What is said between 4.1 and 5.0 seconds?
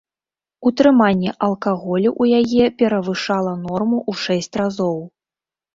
шэсць разоў.